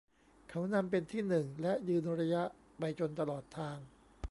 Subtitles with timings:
[0.49, 2.43] เขานำเป็นที่หนึ่งและยืนระยะ
[2.79, 3.77] ไปจนตลอดทาง